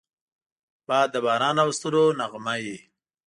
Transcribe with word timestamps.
باد 0.87 1.07
د 1.13 1.15
باران 1.25 1.55
راوستلو 1.61 2.03
نغمه 2.19 2.55
وي 2.63 2.77